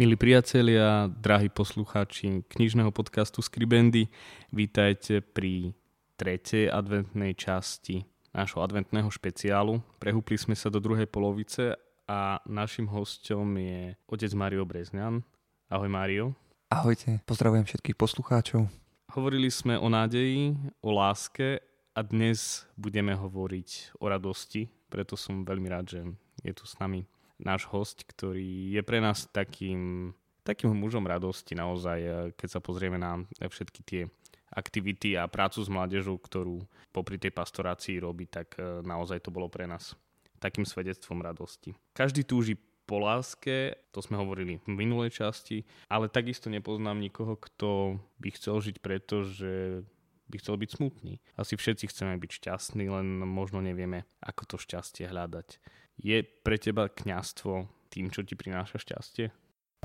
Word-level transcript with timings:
Milí 0.00 0.16
priatelia, 0.16 1.12
drahí 1.12 1.52
poslucháči 1.52 2.40
knižného 2.48 2.88
podcastu 2.88 3.44
Skribendy, 3.44 4.08
vítajte 4.48 5.20
pri 5.20 5.76
tretej 6.16 6.72
adventnej 6.72 7.36
časti 7.36 8.08
nášho 8.32 8.64
adventného 8.64 9.12
špeciálu. 9.12 9.76
Prehúpli 10.00 10.40
sme 10.40 10.56
sa 10.56 10.72
do 10.72 10.80
druhej 10.80 11.04
polovice 11.04 11.76
a 12.08 12.40
našim 12.48 12.88
hostom 12.88 13.44
je 13.60 13.92
otec 14.08 14.32
Mario 14.32 14.64
Brezňan. 14.64 15.20
Ahoj 15.68 15.92
Mario. 15.92 16.32
Ahojte, 16.72 17.20
pozdravujem 17.28 17.68
všetkých 17.68 18.00
poslucháčov. 18.00 18.72
Hovorili 19.12 19.52
sme 19.52 19.76
o 19.76 19.92
nádeji, 19.92 20.56
o 20.80 20.96
láske 20.96 21.60
a 21.92 22.00
dnes 22.00 22.64
budeme 22.72 23.12
hovoriť 23.12 24.00
o 24.00 24.08
radosti, 24.08 24.64
preto 24.88 25.12
som 25.12 25.44
veľmi 25.44 25.68
rád, 25.68 25.92
že 25.92 26.00
je 26.40 26.56
tu 26.56 26.64
s 26.64 26.80
nami 26.80 27.04
náš 27.40 27.66
host, 27.68 28.04
ktorý 28.04 28.76
je 28.76 28.82
pre 28.84 29.00
nás 29.00 29.26
takým, 29.28 30.12
takým 30.44 30.72
mužom 30.72 31.04
radosti 31.04 31.56
naozaj, 31.56 31.98
eh, 32.00 32.12
keď 32.36 32.48
sa 32.48 32.60
pozrieme 32.60 33.00
na 33.00 33.24
všetky 33.40 33.80
tie 33.84 34.02
aktivity 34.50 35.14
a 35.14 35.30
prácu 35.30 35.62
s 35.62 35.70
mládežou, 35.70 36.18
ktorú 36.18 36.66
popri 36.90 37.22
tej 37.22 37.30
pastorácii 37.30 38.02
robí, 38.02 38.26
tak 38.26 38.56
eh, 38.58 38.84
naozaj 38.84 39.24
to 39.24 39.30
bolo 39.34 39.48
pre 39.48 39.64
nás 39.66 39.96
takým 40.40 40.64
svedectvom 40.64 41.20
radosti. 41.20 41.76
Každý 41.92 42.24
túži 42.24 42.56
po 42.88 42.98
láske, 42.98 43.78
to 43.94 44.02
sme 44.02 44.18
hovorili 44.18 44.58
v 44.66 44.68
minulej 44.74 45.14
časti, 45.14 45.62
ale 45.86 46.10
takisto 46.10 46.50
nepoznám 46.50 46.98
nikoho, 46.98 47.38
kto 47.38 48.00
by 48.18 48.28
chcel 48.34 48.58
žiť 48.58 48.82
preto, 48.82 49.22
že 49.22 49.86
by 50.26 50.36
chcel 50.42 50.58
byť 50.58 50.70
smutný. 50.74 51.22
Asi 51.38 51.54
všetci 51.54 51.86
chceme 51.86 52.18
byť 52.18 52.30
šťastní, 52.42 52.90
len 52.90 53.22
možno 53.22 53.62
nevieme, 53.62 54.10
ako 54.18 54.42
to 54.42 54.56
šťastie 54.58 55.06
hľadať. 55.06 55.62
Je 56.00 56.24
pre 56.24 56.56
teba 56.56 56.88
kňastvo 56.88 57.68
tým, 57.92 58.08
čo 58.08 58.24
ti 58.24 58.32
prináša 58.32 58.80
šťastie? 58.80 59.28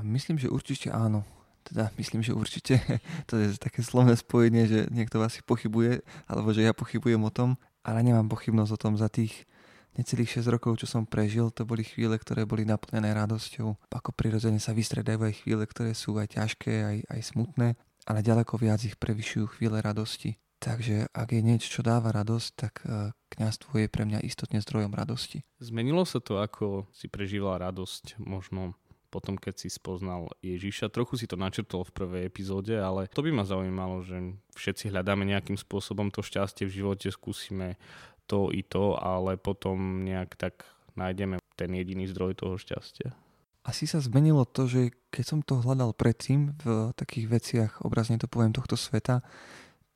Myslím, 0.00 0.40
že 0.40 0.48
určite 0.48 0.88
áno. 0.88 1.24
Teda 1.66 1.92
myslím, 2.00 2.24
že 2.24 2.32
určite. 2.32 2.80
To 3.28 3.36
je 3.36 3.58
také 3.60 3.84
slovné 3.84 4.16
spojenie, 4.16 4.64
že 4.64 4.80
niekto 4.88 5.20
asi 5.20 5.44
pochybuje, 5.44 6.00
alebo 6.24 6.54
že 6.56 6.64
ja 6.64 6.72
pochybujem 6.72 7.20
o 7.20 7.34
tom, 7.34 7.60
ale 7.84 8.00
nemám 8.00 8.30
pochybnosť 8.32 8.72
o 8.72 8.80
tom 8.80 8.94
za 8.96 9.12
tých 9.12 9.44
necelých 9.96 10.40
6 10.40 10.52
rokov, 10.52 10.76
čo 10.78 10.86
som 10.86 11.08
prežil, 11.08 11.48
to 11.50 11.64
boli 11.64 11.82
chvíle, 11.82 12.12
ktoré 12.20 12.44
boli 12.44 12.68
naplnené 12.68 13.16
radosťou. 13.16 13.88
Ako 13.88 14.12
prirodzene 14.12 14.60
sa 14.60 14.76
vystredajú 14.76 15.24
aj 15.24 15.34
chvíle, 15.42 15.64
ktoré 15.64 15.96
sú 15.96 16.16
aj 16.20 16.36
ťažké, 16.36 16.72
aj, 16.84 16.96
aj 17.08 17.20
smutné, 17.32 17.68
ale 18.04 18.20
ďaleko 18.20 18.60
viac 18.60 18.84
ich 18.84 19.00
prevyšujú 19.00 19.56
chvíle 19.56 19.80
radosti. 19.80 20.36
Takže 20.66 21.06
ak 21.14 21.30
je 21.30 21.46
niečo, 21.46 21.78
čo 21.78 21.86
dáva 21.86 22.10
radosť, 22.10 22.50
tak 22.58 22.82
e, 22.82 23.14
kňazstvo 23.38 23.86
je 23.86 23.86
pre 23.86 24.02
mňa 24.02 24.26
istotne 24.26 24.58
zdrojom 24.58 24.98
radosti. 24.98 25.46
Zmenilo 25.62 26.02
sa 26.02 26.18
to, 26.18 26.42
ako 26.42 26.90
si 26.90 27.06
prežíval 27.06 27.62
radosť 27.62 28.18
možno 28.18 28.74
potom, 29.14 29.38
keď 29.38 29.62
si 29.62 29.68
spoznal 29.70 30.26
Ježiša. 30.42 30.90
Trochu 30.90 31.22
si 31.22 31.30
to 31.30 31.38
načrtol 31.38 31.86
v 31.86 31.94
prvej 31.94 32.22
epizóde, 32.26 32.74
ale 32.74 33.06
to 33.06 33.22
by 33.22 33.30
ma 33.30 33.46
zaujímalo, 33.46 34.02
že 34.02 34.34
všetci 34.58 34.90
hľadáme 34.90 35.22
nejakým 35.22 35.54
spôsobom 35.54 36.10
to 36.10 36.26
šťastie 36.26 36.66
v 36.66 36.82
živote, 36.82 37.14
skúsime 37.14 37.78
to 38.26 38.50
i 38.50 38.66
to, 38.66 38.98
ale 38.98 39.38
potom 39.38 40.02
nejak 40.02 40.34
tak 40.34 40.66
nájdeme 40.98 41.38
ten 41.54 41.70
jediný 41.70 42.10
zdroj 42.10 42.42
toho 42.42 42.58
šťastia. 42.58 43.14
Asi 43.62 43.86
sa 43.86 44.02
zmenilo 44.02 44.42
to, 44.46 44.66
že 44.66 44.94
keď 45.14 45.24
som 45.24 45.40
to 45.46 45.62
hľadal 45.62 45.94
predtým 45.94 46.58
v 46.58 46.90
takých 46.98 47.26
veciach, 47.26 47.72
obrazne 47.86 48.18
to 48.18 48.26
poviem, 48.26 48.54
tohto 48.54 48.74
sveta, 48.74 49.22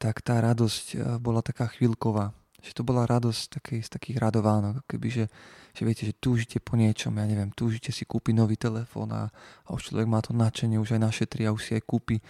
tak 0.01 0.25
tá 0.25 0.41
radosť 0.41 0.87
eh, 0.97 1.01
bola 1.21 1.45
taká 1.45 1.69
chvíľková. 1.69 2.33
Že 2.61 2.73
to 2.77 2.83
bola 2.85 3.09
radosť 3.09 3.57
takej, 3.57 3.81
z 3.85 3.89
takých 3.89 4.17
radovánok, 4.21 4.85
keby, 4.85 5.09
že, 5.09 5.25
že 5.73 5.83
viete, 5.89 6.05
že 6.05 6.13
túžite 6.13 6.61
po 6.61 6.77
niečom, 6.77 7.17
ja 7.17 7.25
neviem, 7.25 7.49
túžite 7.57 7.89
si 7.89 8.05
kúpiť 8.05 8.37
nový 8.37 8.61
telefón 8.61 9.17
a, 9.17 9.33
a 9.65 9.69
už 9.73 9.93
človek 9.93 10.05
má 10.05 10.21
to 10.21 10.37
nadšenie, 10.37 10.77
už 10.77 10.97
aj 10.97 11.01
našetrí 11.01 11.49
a 11.49 11.57
už 11.57 11.63
si 11.65 11.73
aj 11.73 11.89
kúpi 11.89 12.21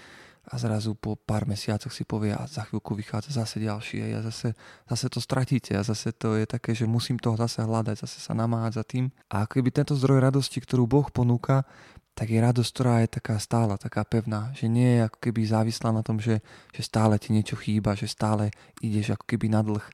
a 0.51 0.59
zrazu 0.59 0.97
po 0.97 1.15
pár 1.15 1.47
mesiacoch 1.47 1.93
si 1.93 2.03
povie 2.03 2.35
a 2.35 2.43
za 2.49 2.67
chvíľku 2.67 2.99
vychádza 2.99 3.45
zase 3.45 3.63
ďalší 3.63 4.17
a 4.17 4.25
zase, 4.25 4.57
zase 4.89 5.07
to 5.07 5.21
stratíte 5.23 5.77
a 5.77 5.87
zase 5.87 6.11
to 6.17 6.35
je 6.35 6.49
také, 6.49 6.73
že 6.73 6.91
musím 6.91 7.21
toho 7.23 7.37
zase 7.37 7.63
hľadať, 7.63 8.03
zase 8.03 8.19
sa 8.19 8.33
namáhať 8.35 8.81
za 8.81 8.85
tým. 8.85 9.15
A 9.31 9.45
keby 9.45 9.71
tento 9.71 9.95
zdroj 9.95 10.19
radosti, 10.19 10.59
ktorú 10.59 10.89
Boh 10.89 11.07
ponúka, 11.13 11.69
tak 12.15 12.29
je 12.29 12.41
radosť, 12.41 12.71
ktorá 12.75 12.95
je 13.01 13.09
taká 13.17 13.37
stála, 13.41 13.81
taká 13.81 14.05
pevná, 14.05 14.53
že 14.53 14.69
nie 14.69 15.01
je 15.01 15.07
ako 15.09 15.19
keby 15.19 15.41
závislá 15.47 15.91
na 15.95 16.05
tom, 16.05 16.21
že, 16.21 16.45
že 16.75 16.83
stále 16.85 17.17
ti 17.17 17.33
niečo 17.33 17.57
chýba, 17.57 17.97
že 17.97 18.11
stále 18.11 18.53
ideš 18.85 19.17
ako 19.17 19.25
keby 19.25 19.47
na 19.49 19.65
dlh, 19.65 19.85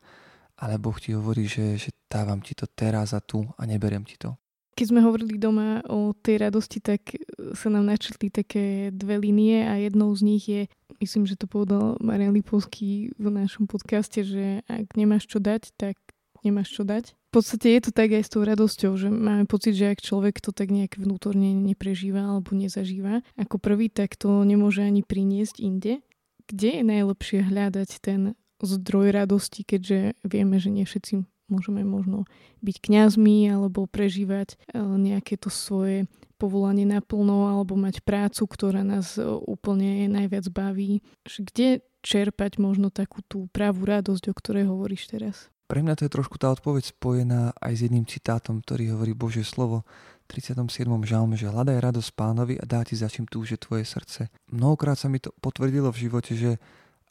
ale 0.58 0.80
Boh 0.80 0.96
ti 0.96 1.14
hovorí, 1.14 1.46
že, 1.46 1.76
že 1.76 1.94
dávam 2.10 2.40
ti 2.40 2.56
to 2.56 2.66
teraz 2.66 3.12
a 3.12 3.20
tu 3.20 3.44
a 3.56 3.62
neberiem 3.68 4.02
ti 4.02 4.18
to. 4.18 4.34
Keď 4.76 4.92
sme 4.92 5.00
hovorili 5.00 5.40
doma 5.40 5.80
o 5.88 6.12
tej 6.12 6.44
radosti, 6.44 6.84
tak 6.84 7.16
sa 7.56 7.72
nám 7.72 7.88
načrtli 7.88 8.28
také 8.28 8.92
dve 8.92 9.16
linie 9.16 9.64
a 9.64 9.80
jednou 9.80 10.12
z 10.12 10.20
nich 10.20 10.44
je, 10.44 10.68
myslím, 11.00 11.24
že 11.24 11.40
to 11.40 11.48
povedal 11.48 11.96
Marian 11.96 12.36
Lipovský 12.36 13.16
v 13.16 13.26
našom 13.32 13.64
podcaste, 13.64 14.20
že 14.20 14.60
ak 14.68 14.92
nemáš 14.92 15.32
čo 15.32 15.40
dať, 15.40 15.72
tak 15.80 15.96
nemáš 16.44 16.76
čo 16.76 16.84
dať 16.84 17.16
podstate 17.36 17.76
je 17.76 17.80
to 17.84 17.92
tak 17.92 18.16
aj 18.16 18.24
s 18.24 18.32
tou 18.32 18.40
radosťou, 18.48 18.96
že 18.96 19.12
máme 19.12 19.44
pocit, 19.44 19.76
že 19.76 19.92
ak 19.92 20.00
človek 20.00 20.40
to 20.40 20.56
tak 20.56 20.72
nejak 20.72 20.96
vnútorne 20.96 21.52
neprežíva 21.52 22.24
alebo 22.24 22.56
nezažíva 22.56 23.20
ako 23.36 23.60
prvý, 23.60 23.92
tak 23.92 24.16
to 24.16 24.40
nemôže 24.40 24.80
ani 24.80 25.04
priniesť 25.04 25.60
inde. 25.60 26.00
Kde 26.48 26.80
je 26.80 26.82
najlepšie 26.88 27.44
hľadať 27.44 27.90
ten 28.00 28.20
zdroj 28.64 29.12
radosti, 29.12 29.68
keďže 29.68 30.16
vieme, 30.24 30.56
že 30.56 30.72
nie 30.72 30.88
všetci 30.88 31.28
môžeme 31.52 31.84
možno 31.84 32.24
byť 32.64 32.76
kňazmi 32.80 33.52
alebo 33.52 33.84
prežívať 33.84 34.56
e, 34.56 34.80
nejaké 34.80 35.36
to 35.36 35.52
svoje 35.52 36.08
povolanie 36.40 36.88
naplno 36.88 37.52
alebo 37.52 37.76
mať 37.76 38.00
prácu, 38.00 38.48
ktorá 38.48 38.80
nás 38.80 39.20
e, 39.20 39.22
úplne 39.28 40.08
najviac 40.08 40.48
baví. 40.48 41.04
Kde 41.22 41.84
čerpať 42.00 42.58
možno 42.58 42.88
takú 42.88 43.20
tú 43.28 43.46
pravú 43.52 43.84
radosť, 43.84 44.24
o 44.30 44.34
ktorej 44.34 44.72
hovoríš 44.72 45.12
teraz? 45.12 45.52
Pre 45.66 45.82
mňa 45.82 45.98
to 45.98 46.06
je 46.06 46.14
trošku 46.14 46.38
tá 46.38 46.54
odpoveď 46.54 46.94
spojená 46.94 47.50
aj 47.58 47.72
s 47.74 47.80
jedným 47.90 48.06
citátom, 48.06 48.62
ktorý 48.62 48.94
hovorí 48.94 49.18
Božie 49.18 49.42
slovo 49.42 49.82
v 50.30 50.38
37. 50.38 50.86
žalme, 51.02 51.34
že 51.34 51.50
hľadaj 51.50 51.82
radosť 51.82 52.10
pánovi 52.14 52.54
a 52.58 52.64
dá 52.66 52.86
ti 52.86 52.94
za 52.94 53.10
čím 53.10 53.26
túže 53.26 53.58
tvoje 53.58 53.82
srdce. 53.82 54.30
Mnohokrát 54.50 54.94
sa 54.94 55.10
mi 55.10 55.18
to 55.18 55.34
potvrdilo 55.42 55.90
v 55.90 56.06
živote, 56.06 56.38
že 56.38 56.62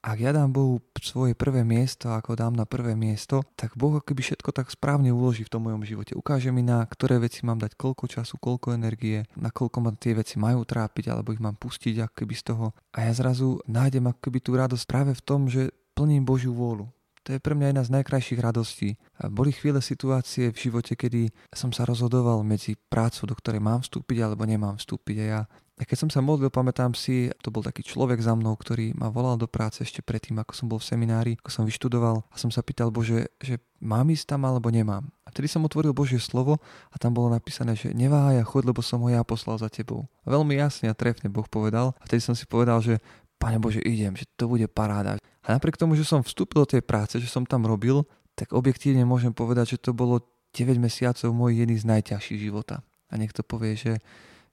ak 0.06 0.22
ja 0.22 0.30
dám 0.30 0.54
Bohu 0.54 0.78
svoje 1.02 1.34
prvé 1.34 1.66
miesto, 1.66 2.14
ako 2.14 2.38
dám 2.38 2.54
na 2.54 2.70
prvé 2.70 2.94
miesto, 2.94 3.42
tak 3.58 3.74
Boh 3.74 3.98
keby 3.98 4.22
všetko 4.22 4.54
tak 4.54 4.70
správne 4.70 5.10
uloží 5.10 5.42
v 5.42 5.50
tom 5.50 5.66
mojom 5.66 5.82
živote. 5.82 6.14
Ukáže 6.14 6.54
mi, 6.54 6.62
na 6.62 6.86
ktoré 6.86 7.18
veci 7.18 7.42
mám 7.42 7.58
dať 7.58 7.74
koľko 7.74 8.06
času, 8.06 8.38
koľko 8.38 8.78
energie, 8.78 9.26
na 9.34 9.50
koľko 9.50 9.82
ma 9.82 9.90
tie 9.98 10.14
veci 10.14 10.38
majú 10.38 10.62
trápiť, 10.62 11.10
alebo 11.10 11.34
ich 11.34 11.42
mám 11.42 11.58
pustiť 11.58 12.06
ako 12.06 12.14
keby 12.22 12.34
z 12.38 12.44
toho. 12.54 12.66
A 12.94 13.10
ja 13.10 13.12
zrazu 13.18 13.66
nájdem 13.66 14.06
ako 14.06 14.30
keby 14.30 14.40
tú 14.46 14.54
radosť 14.54 14.86
práve 14.86 15.12
v 15.18 15.26
tom, 15.26 15.50
že 15.50 15.74
plním 15.98 16.22
Božiu 16.22 16.54
vôľu. 16.54 16.86
To 17.26 17.34
je 17.34 17.42
pre 17.42 17.58
mňa 17.58 17.74
jedna 17.74 17.84
z 17.84 17.94
najkrajších 17.98 18.38
radostí. 18.38 19.02
Boli 19.34 19.50
chvíle 19.50 19.82
situácie 19.82 20.54
v 20.54 20.62
živote, 20.70 20.94
kedy 20.94 21.34
som 21.50 21.74
sa 21.74 21.82
rozhodoval 21.82 22.46
medzi 22.46 22.78
prácou, 22.78 23.26
do 23.26 23.34
ktorej 23.34 23.66
mám 23.66 23.82
vstúpiť 23.82 24.22
alebo 24.22 24.46
nemám 24.46 24.78
vstúpiť. 24.78 25.18
A 25.18 25.26
ja 25.26 25.42
a 25.76 25.84
keď 25.84 26.08
som 26.08 26.10
sa 26.12 26.24
modlil, 26.24 26.48
pamätám 26.48 26.96
si, 26.96 27.28
to 27.44 27.52
bol 27.52 27.60
taký 27.60 27.84
človek 27.84 28.24
za 28.24 28.32
mnou, 28.32 28.56
ktorý 28.56 28.96
ma 28.96 29.12
volal 29.12 29.36
do 29.36 29.44
práce 29.44 29.84
ešte 29.84 30.00
predtým, 30.00 30.40
ako 30.40 30.56
som 30.56 30.72
bol 30.72 30.80
v 30.80 30.88
seminári, 30.88 31.32
ako 31.44 31.52
som 31.52 31.64
vyštudoval 31.68 32.24
a 32.32 32.36
som 32.40 32.48
sa 32.48 32.64
pýtal 32.64 32.96
Bože, 32.96 33.28
že 33.44 33.60
mám 33.84 34.08
ísť 34.08 34.32
tam 34.32 34.48
alebo 34.48 34.72
nemám. 34.72 35.04
A 35.28 35.36
vtedy 35.36 35.52
som 35.52 35.68
otvoril 35.68 35.92
Božie 35.92 36.16
slovo 36.24 36.64
a 36.88 36.96
tam 36.96 37.12
bolo 37.12 37.28
napísané, 37.28 37.76
že 37.76 37.92
neváhaj 37.92 38.40
a 38.40 38.48
chod, 38.48 38.64
lebo 38.64 38.80
som 38.80 39.04
ho 39.04 39.12
ja 39.12 39.20
poslal 39.28 39.60
za 39.60 39.68
tebou. 39.68 40.08
A 40.24 40.32
veľmi 40.32 40.56
jasne 40.56 40.88
a 40.88 40.96
trefne 40.96 41.28
Boh 41.28 41.44
povedal. 41.44 41.92
A 42.00 42.08
vtedy 42.08 42.24
som 42.24 42.40
si 42.40 42.48
povedal, 42.48 42.80
že 42.80 43.04
Pane 43.36 43.60
Bože, 43.60 43.84
idem, 43.84 44.16
že 44.16 44.26
to 44.40 44.48
bude 44.48 44.66
paráda. 44.72 45.20
A 45.44 45.48
napriek 45.54 45.78
tomu, 45.78 45.94
že 45.94 46.08
som 46.08 46.24
vstúpil 46.24 46.64
do 46.64 46.72
tej 46.78 46.82
práce, 46.82 47.20
že 47.20 47.30
som 47.30 47.44
tam 47.44 47.68
robil, 47.68 48.08
tak 48.36 48.52
objektívne 48.52 49.04
môžem 49.08 49.32
povedať, 49.32 49.78
že 49.78 49.82
to 49.82 49.92
bolo 49.96 50.24
9 50.56 50.80
mesiacov 50.80 51.30
môj 51.36 51.64
jedný 51.64 51.76
z 51.80 51.86
najťažších 51.88 52.40
života. 52.40 52.84
A 53.12 53.20
niekto 53.20 53.44
povie, 53.44 53.76
že, 53.76 54.00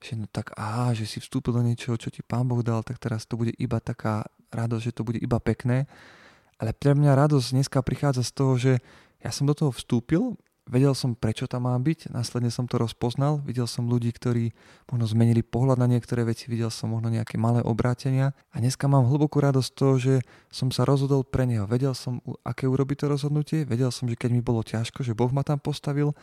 že 0.02 0.19
no 0.19 0.26
tak 0.26 0.55
aha, 0.58 0.94
že 0.94 1.06
si 1.06 1.23
vstúpil 1.23 1.55
do 1.55 1.62
niečoho, 1.62 1.94
čo 1.99 2.11
ti 2.11 2.26
Pán 2.26 2.46
Boh 2.46 2.61
dal, 2.61 2.82
tak 2.82 2.99
teraz 2.99 3.26
to 3.26 3.38
bude 3.38 3.55
iba 3.58 3.79
taká 3.79 4.26
radosť, 4.50 4.82
že 4.82 4.94
to 4.94 5.02
bude 5.06 5.19
iba 5.23 5.38
pekné. 5.38 5.87
Ale 6.58 6.75
pre 6.75 6.94
mňa 6.94 7.19
radosť 7.19 7.58
dneska 7.58 7.78
prichádza 7.82 8.23
z 8.23 8.32
toho, 8.35 8.52
že 8.55 8.73
ja 9.23 9.31
som 9.31 9.46
do 9.46 9.55
toho 9.55 9.70
vstúpil 9.70 10.38
vedel 10.67 10.94
som, 10.94 11.19
prečo 11.19 11.50
tam 11.50 11.67
mám 11.67 11.82
byť, 11.82 12.14
následne 12.14 12.50
som 12.53 12.70
to 12.70 12.79
rozpoznal, 12.79 13.43
videl 13.43 13.67
som 13.67 13.91
ľudí, 13.91 14.14
ktorí 14.14 14.55
možno 14.91 15.06
zmenili 15.11 15.43
pohľad 15.43 15.79
na 15.79 15.91
niektoré 15.91 16.23
veci, 16.23 16.47
videl 16.47 16.70
som 16.70 16.94
možno 16.94 17.11
nejaké 17.11 17.38
malé 17.41 17.64
obrátenia 17.64 18.37
a 18.55 18.62
dneska 18.62 18.87
mám 18.87 19.09
hlbokú 19.11 19.43
radosť 19.43 19.69
z 19.69 19.75
toho, 19.75 19.94
že 19.99 20.14
som 20.55 20.70
sa 20.70 20.87
rozhodol 20.87 21.26
pre 21.26 21.49
neho. 21.49 21.67
Vedel 21.67 21.94
som, 21.97 22.23
aké 22.47 22.70
urobiť 22.70 23.05
to 23.05 23.06
rozhodnutie, 23.11 23.59
vedel 23.67 23.91
som, 23.91 24.06
že 24.06 24.14
keď 24.14 24.31
mi 24.31 24.43
bolo 24.44 24.62
ťažko, 24.62 25.03
že 25.03 25.17
Boh 25.17 25.31
ma 25.35 25.43
tam 25.43 25.59
postavil 25.59 26.14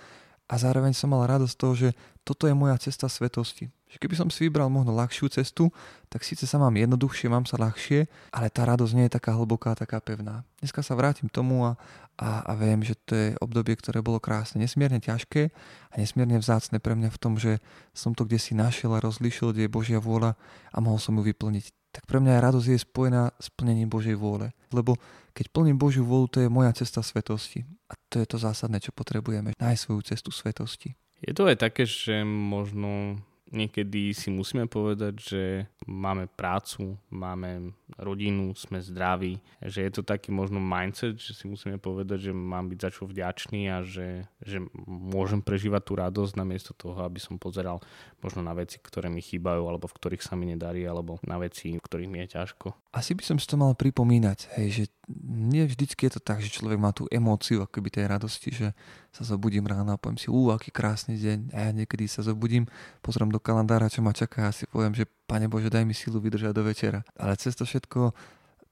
a 0.50 0.54
zároveň 0.58 0.96
som 0.96 1.12
mal 1.14 1.28
radosť 1.30 1.54
z 1.54 1.60
toho, 1.60 1.74
že 1.76 1.90
toto 2.24 2.48
je 2.48 2.56
moja 2.56 2.80
cesta 2.82 3.06
svetosti. 3.06 3.70
Že 3.90 3.98
keby 4.06 4.16
som 4.22 4.30
si 4.30 4.46
vybral 4.46 4.70
možno 4.70 4.94
ľahšiu 4.94 5.34
cestu, 5.34 5.74
tak 6.14 6.22
síce 6.22 6.46
sa 6.46 6.62
mám 6.62 6.78
jednoduchšie, 6.78 7.26
mám 7.26 7.50
sa 7.50 7.58
ľahšie, 7.58 8.06
ale 8.30 8.54
tá 8.54 8.62
radosť 8.62 8.94
nie 8.94 9.10
je 9.10 9.18
taká 9.18 9.34
hlboká, 9.34 9.74
taká 9.74 9.98
pevná. 9.98 10.46
Dneska 10.62 10.86
sa 10.86 10.94
vrátim 10.94 11.26
tomu 11.26 11.66
a, 11.66 11.74
a, 12.22 12.46
a 12.46 12.52
viem, 12.54 12.86
že 12.86 12.94
to 12.94 13.18
je 13.18 13.28
obdobie, 13.42 13.74
ktoré 13.74 14.06
bolo 14.06 14.22
krásne, 14.22 14.62
nesmierne 14.62 15.02
ťažké 15.02 15.50
a 15.90 15.94
nesmierne 15.98 16.38
vzácne 16.38 16.78
pre 16.78 16.94
mňa 16.94 17.10
v 17.10 17.18
tom, 17.18 17.42
že 17.42 17.58
som 17.98 18.14
to 18.14 18.30
kde 18.30 18.38
si 18.38 18.54
našiel 18.54 18.94
a 18.94 19.02
rozlišil, 19.02 19.58
kde 19.58 19.66
je 19.66 19.74
Božia 19.74 19.98
vôľa 19.98 20.38
a 20.70 20.78
mohol 20.78 21.02
som 21.02 21.18
ju 21.18 21.26
vyplniť. 21.26 21.74
Tak 21.90 22.06
pre 22.06 22.22
mňa 22.22 22.46
radosť 22.46 22.68
je 22.70 22.86
spojená 22.86 23.34
s 23.42 23.50
plnením 23.50 23.90
Božej 23.90 24.14
vôle. 24.14 24.54
Lebo 24.70 25.02
keď 25.34 25.50
plním 25.50 25.82
Božiu 25.82 26.06
vôľu, 26.06 26.30
to 26.30 26.40
je 26.46 26.50
moja 26.54 26.70
cesta 26.78 27.02
svetosti. 27.02 27.66
A 27.90 27.98
to 28.14 28.22
je 28.22 28.30
to 28.30 28.38
zásadné, 28.38 28.78
čo 28.78 28.94
potrebujeme. 28.94 29.58
Nájsť 29.58 29.82
svoju 29.82 30.02
cestu 30.06 30.30
svetosti. 30.30 30.94
Je 31.26 31.34
to 31.34 31.50
aj 31.50 31.58
také, 31.58 31.90
že 31.90 32.22
možno 32.28 33.18
niekedy 33.50 34.14
si 34.14 34.30
musíme 34.30 34.70
povedať, 34.70 35.14
že 35.18 35.44
máme 35.90 36.30
prácu, 36.30 36.98
máme 37.10 37.74
rodinu, 37.98 38.54
sme 38.54 38.78
zdraví, 38.78 39.42
že 39.66 39.84
je 39.84 39.92
to 39.92 40.02
taký 40.06 40.30
možno 40.30 40.62
mindset, 40.62 41.18
že 41.18 41.34
si 41.34 41.50
musíme 41.50 41.82
povedať, 41.82 42.30
že 42.30 42.34
mám 42.34 42.70
byť 42.70 42.80
za 42.80 42.90
čo 42.94 43.04
vďačný 43.10 43.62
a 43.74 43.82
že, 43.82 44.30
že 44.46 44.62
môžem 44.86 45.42
prežívať 45.42 45.82
tú 45.82 45.94
radosť 45.98 46.34
namiesto 46.38 46.72
toho, 46.78 47.02
aby 47.02 47.18
som 47.18 47.42
pozeral 47.42 47.82
možno 48.22 48.46
na 48.46 48.54
veci, 48.54 48.78
ktoré 48.78 49.10
mi 49.10 49.20
chýbajú 49.20 49.66
alebo 49.66 49.90
v 49.90 49.98
ktorých 49.98 50.24
sa 50.24 50.38
mi 50.38 50.54
nedarí 50.54 50.86
alebo 50.86 51.18
na 51.26 51.42
veci, 51.42 51.76
v 51.76 51.82
ktorých 51.82 52.12
mi 52.12 52.22
je 52.26 52.38
ťažko. 52.38 52.78
Asi 52.94 53.18
by 53.18 53.24
som 53.26 53.38
si 53.42 53.50
to 53.50 53.58
mal 53.58 53.74
pripomínať, 53.74 54.62
hej, 54.62 54.68
že 54.70 54.84
nie 55.26 55.66
vždycky 55.66 56.06
je 56.06 56.18
to 56.18 56.22
tak, 56.22 56.42
že 56.42 56.54
človek 56.54 56.78
má 56.78 56.94
tú 56.94 57.10
emóciu 57.10 57.66
akoby 57.66 57.90
tej 57.90 58.06
radosti, 58.06 58.50
že 58.54 58.68
sa 59.10 59.26
zobudím 59.26 59.66
ráno 59.66 59.94
a 59.94 60.02
poviem 60.02 60.22
si, 60.22 60.30
ú, 60.30 60.54
aký 60.54 60.70
krásny 60.70 61.18
deň. 61.18 61.40
A 61.54 61.70
ja 61.70 61.72
niekedy 61.74 62.06
sa 62.06 62.22
zobudím, 62.22 62.70
pozriem 63.02 63.34
do 63.34 63.42
kalendára, 63.42 63.90
čo 63.90 64.06
ma 64.06 64.14
čaká 64.14 64.50
a 64.50 64.56
si 64.56 64.70
poviem, 64.70 64.94
že 64.94 65.10
Pane 65.30 65.50
Bože, 65.50 65.70
daj 65.70 65.86
mi 65.86 65.98
silu 65.98 66.22
vydržať 66.22 66.54
do 66.54 66.64
večera. 66.66 67.02
Ale 67.18 67.38
cez 67.38 67.58
to 67.58 67.66
všetko 67.66 68.14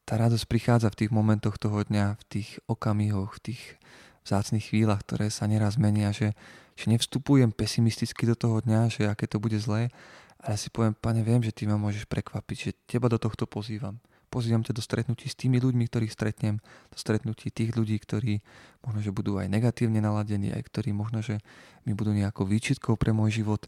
tá 0.08 0.16
radosť 0.16 0.46
prichádza 0.48 0.88
v 0.94 1.06
tých 1.06 1.12
momentoch 1.12 1.60
toho 1.60 1.84
dňa, 1.84 2.16
v 2.16 2.24
tých 2.32 2.50
okamihoch, 2.72 3.36
v 3.38 3.52
tých 3.52 3.62
vzácných 4.24 4.64
chvíľach, 4.64 5.04
ktoré 5.04 5.28
sa 5.28 5.48
neraz 5.52 5.76
menia, 5.76 6.16
že, 6.16 6.32
že 6.80 6.88
nevstupujem 6.88 7.52
pesimisticky 7.52 8.24
do 8.24 8.36
toho 8.36 8.64
dňa, 8.64 8.88
že 8.88 9.02
aké 9.08 9.28
to 9.28 9.40
bude 9.40 9.60
zlé, 9.60 9.92
ale 10.40 10.56
si 10.56 10.72
poviem, 10.72 10.96
pane, 10.96 11.24
viem, 11.28 11.44
že 11.44 11.52
ty 11.52 11.68
ma 11.68 11.76
môžeš 11.76 12.08
prekvapiť, 12.08 12.58
že 12.58 12.72
teba 12.88 13.12
do 13.12 13.20
tohto 13.20 13.44
pozývam. 13.44 14.00
Pozývam 14.28 14.60
ťa 14.64 14.76
do 14.76 14.84
stretnutí 14.84 15.32
s 15.32 15.40
tými 15.40 15.58
ľuďmi, 15.64 15.88
ktorých 15.88 16.12
stretnem, 16.12 16.60
do 16.92 16.98
stretnutí 17.00 17.48
tých 17.48 17.72
ľudí, 17.72 17.96
ktorí 17.96 18.44
možno, 18.84 19.00
že 19.00 19.16
budú 19.16 19.40
aj 19.40 19.48
negatívne 19.48 20.04
naladení, 20.04 20.52
aj 20.52 20.68
ktorí 20.68 20.92
možno, 20.92 21.24
že 21.24 21.40
mi 21.88 21.96
budú 21.96 22.12
nejakou 22.12 22.44
výčitkou 22.44 23.00
pre 23.00 23.16
môj 23.16 23.40
život, 23.40 23.64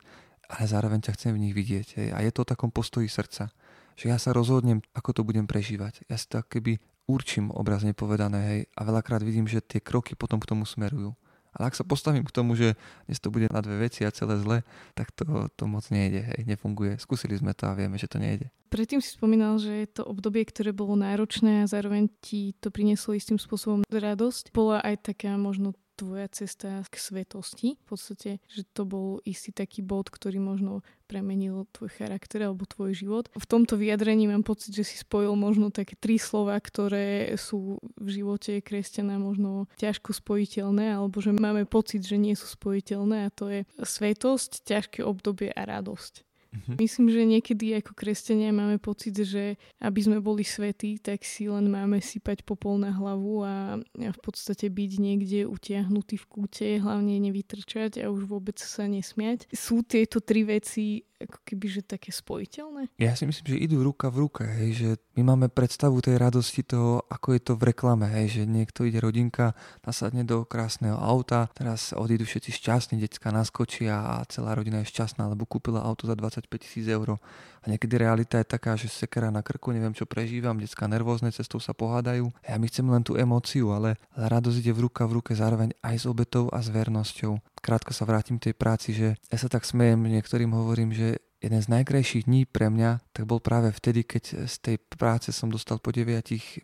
ale 0.51 0.67
zároveň 0.67 0.99
ťa 1.05 1.15
chcem 1.15 1.31
v 1.31 1.41
nich 1.47 1.55
vidieť. 1.55 1.87
Hej. 1.95 2.07
A 2.11 2.19
je 2.25 2.31
to 2.35 2.43
o 2.43 2.49
takom 2.49 2.73
postoji 2.73 3.07
srdca, 3.07 3.53
že 3.95 4.05
ja 4.11 4.19
sa 4.19 4.35
rozhodnem, 4.35 4.83
ako 4.91 5.21
to 5.21 5.21
budem 5.23 5.47
prežívať. 5.47 6.03
Ja 6.11 6.19
si 6.19 6.27
to 6.27 6.43
keby 6.43 6.81
určím 7.07 7.49
obrazne 7.55 7.95
povedané, 7.95 8.39
hej, 8.45 8.61
a 8.75 8.81
veľakrát 8.85 9.23
vidím, 9.23 9.47
že 9.47 9.63
tie 9.63 9.81
kroky 9.81 10.13
potom 10.13 10.37
k 10.43 10.49
tomu 10.49 10.67
smerujú. 10.67 11.15
Ale 11.57 11.73
ak 11.73 11.77
sa 11.77 11.85
postavím 11.87 12.25
k 12.25 12.35
tomu, 12.35 12.53
že 12.53 12.77
dnes 13.09 13.17
to 13.17 13.33
bude 13.33 13.49
na 13.49 13.61
dve 13.61 13.89
veci 13.89 14.05
a 14.05 14.13
celé 14.13 14.37
zle, 14.37 14.61
tak 14.93 15.09
to, 15.11 15.49
to 15.57 15.63
moc 15.65 15.85
nejde, 15.89 16.21
hej, 16.21 16.41
nefunguje. 16.45 17.01
Skúsili 17.01 17.33
sme 17.37 17.57
to 17.57 17.65
a 17.65 17.73
vieme, 17.73 17.97
že 17.97 18.05
to 18.05 18.21
nejde. 18.21 18.53
Predtým 18.69 19.01
si 19.01 19.17
spomínal, 19.17 19.57
že 19.57 19.81
je 19.81 19.89
to 19.89 20.05
obdobie, 20.05 20.45
ktoré 20.45 20.69
bolo 20.69 20.93
náročné 20.93 21.65
a 21.65 21.69
zároveň 21.69 22.05
ti 22.21 22.53
to 22.61 22.69
prinieslo 22.69 23.17
istým 23.17 23.41
spôsobom 23.41 23.81
radosť. 23.89 24.53
Bola 24.53 24.77
aj 24.85 25.09
taká 25.09 25.33
možno 25.41 25.73
tvoja 25.99 26.31
cesta 26.31 26.87
k 26.87 26.95
svetosti. 26.95 27.75
V 27.75 27.85
podstate, 27.91 28.39
že 28.47 28.63
to 28.71 28.87
bol 28.87 29.19
istý 29.27 29.51
taký 29.51 29.83
bod, 29.83 30.07
ktorý 30.07 30.39
možno 30.39 30.79
premenil 31.11 31.67
tvoj 31.75 31.91
charakter 31.91 32.47
alebo 32.47 32.63
tvoj 32.63 32.95
život. 32.95 33.27
V 33.35 33.45
tomto 33.49 33.75
vyjadrení 33.75 34.31
mám 34.31 34.47
pocit, 34.47 34.71
že 34.71 34.87
si 34.87 34.95
spojil 34.95 35.35
možno 35.35 35.73
také 35.73 35.99
tri 35.99 36.15
slova, 36.21 36.55
ktoré 36.61 37.35
sú 37.35 37.81
v 37.99 38.07
živote 38.07 38.63
kresťana 38.63 39.19
možno 39.19 39.67
ťažko 39.81 40.15
spojiteľné 40.15 40.95
alebo 40.95 41.19
že 41.19 41.35
máme 41.35 41.65
pocit, 41.67 42.05
že 42.05 42.15
nie 42.15 42.37
sú 42.37 42.47
spojiteľné 42.47 43.27
a 43.27 43.33
to 43.33 43.51
je 43.51 43.61
svetosť, 43.81 44.63
ťažké 44.63 44.99
obdobie 45.03 45.51
a 45.51 45.65
radosť. 45.65 46.28
Mm-hmm. 46.49 46.75
Myslím, 46.81 47.07
že 47.13 47.21
niekedy 47.29 47.65
ako 47.77 47.93
kresťania 47.93 48.49
máme 48.49 48.81
pocit, 48.81 49.13
že 49.13 49.61
aby 49.77 49.99
sme 50.01 50.17
boli 50.17 50.41
svetí, 50.41 50.97
tak 50.97 51.21
si 51.21 51.45
len 51.45 51.69
máme 51.69 52.01
sypať 52.01 52.41
popol 52.41 52.81
na 52.81 52.89
hlavu 52.89 53.45
a, 53.45 53.77
a 53.77 54.09
v 54.09 54.19
podstate 54.19 54.65
byť 54.65 54.91
niekde 54.97 55.39
utiahnutý 55.45 56.17
v 56.17 56.25
kúte, 56.25 56.67
hlavne 56.81 57.21
nevytrčať 57.21 58.01
a 58.01 58.09
už 58.09 58.25
vôbec 58.25 58.57
sa 58.57 58.89
nesmiať. 58.89 59.45
Sú 59.53 59.85
tieto 59.85 60.25
tri 60.25 60.41
veci 60.41 61.05
ako 61.19 61.39
keby, 61.43 61.67
že 61.67 61.81
také 61.83 62.15
spojiteľné? 62.15 62.95
Ja 62.95 63.11
si 63.11 63.27
myslím, 63.27 63.45
že 63.51 63.59
idú 63.59 63.83
ruka 63.83 64.07
v 64.07 64.23
ruke, 64.23 64.47
hej, 64.47 64.69
že 64.71 64.89
my 65.19 65.35
máme 65.35 65.47
predstavu 65.51 65.99
tej 65.99 66.15
radosti 66.15 66.63
toho, 66.63 67.03
ako 67.11 67.35
je 67.35 67.41
to 67.43 67.53
v 67.59 67.75
reklame, 67.75 68.07
hej, 68.07 68.39
že 68.39 68.43
niekto 68.47 68.87
ide 68.87 69.03
rodinka, 69.03 69.51
nasadne 69.83 70.23
do 70.23 70.47
krásneho 70.47 70.95
auta, 70.95 71.51
teraz 71.51 71.91
odídu 71.91 72.23
všetci 72.23 72.55
šťastní, 72.55 72.95
decka 73.03 73.35
naskočia 73.35 73.99
a 73.99 74.23
celá 74.31 74.55
rodina 74.55 74.79
je 74.79 74.91
šťastná, 74.95 75.27
lebo 75.27 75.43
kúpila 75.43 75.83
auto 75.83 76.07
za 76.07 76.15
25 76.15 76.47
tisíc 76.63 76.87
eur. 76.87 77.19
A 77.61 77.65
niekedy 77.69 77.99
realita 77.99 78.39
je 78.39 78.47
taká, 78.47 78.79
že 78.79 78.87
sekera 78.87 79.29
na 79.29 79.43
krku, 79.43 79.75
neviem 79.75 79.95
čo 79.95 80.07
prežívam, 80.07 80.59
decka 80.59 80.87
nervózne, 80.87 81.33
cestou 81.33 81.59
sa 81.59 81.75
pohádajú. 81.75 82.31
Ja 82.43 82.55
my 82.55 82.67
chceme 82.67 82.89
len 82.95 83.03
tú 83.03 83.19
emóciu, 83.19 83.71
ale 83.75 83.99
radosť 84.15 84.57
ide 84.63 84.73
v 84.75 84.87
ruka 84.87 85.03
v 85.05 85.19
ruke 85.21 85.31
zároveň 85.35 85.75
aj 85.83 85.95
s 86.01 86.05
obetou 86.05 86.47
a 86.49 86.63
s 86.63 86.71
vernosťou 86.71 87.39
krátko 87.59 87.91
sa 87.91 88.07
vrátim 88.07 88.39
k 88.39 88.49
tej 88.49 88.55
práci, 88.55 88.89
že 88.95 89.19
ja 89.29 89.37
sa 89.37 89.51
tak 89.51 89.67
smejem, 89.67 89.99
niektorým 89.99 90.55
hovorím, 90.55 90.95
že 90.95 91.19
jeden 91.39 91.59
z 91.63 91.71
najkrajších 91.71 92.27
dní 92.27 92.43
pre 92.43 92.67
mňa 92.67 92.99
tak 93.15 93.23
bol 93.23 93.39
práve 93.39 93.71
vtedy, 93.71 94.03
keď 94.03 94.43
z 94.47 94.55
tej 94.59 94.75
práce 94.91 95.31
som 95.31 95.47
dostal 95.47 95.79
po 95.79 95.95
9 95.95 96.11